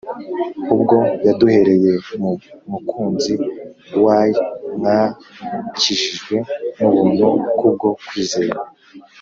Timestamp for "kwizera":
8.07-8.57